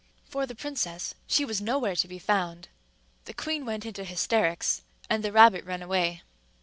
[0.25, 2.69] For the princess, she was nowhere to be found.
[3.25, 4.81] The queen went into hysterics;
[5.11, 6.23] and the rabbit ran away.